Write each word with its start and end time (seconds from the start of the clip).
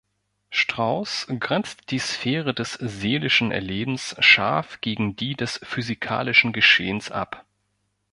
Straus 0.49 1.27
grenzt 1.39 1.91
die 1.91 1.99
Sphäre 1.99 2.55
des 2.55 2.73
seelischen 2.73 3.51
Erlebens 3.51 4.15
scharf 4.17 4.81
gegen 4.81 5.15
die 5.15 5.35
des 5.35 5.59
physikalischen 5.63 6.53
Geschehens 6.53 7.11
ab. 7.11 7.45